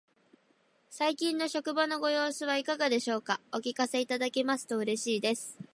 [0.89, 3.39] 最近の職場のご様子はいかがでしょうか。
[3.53, 5.59] お聞かせいただけますと嬉しいです。